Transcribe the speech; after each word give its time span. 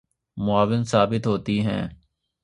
معاون 0.37 0.83
ثابت 0.83 1.27
ہوتی 1.27 1.57
ہیں 1.61 1.83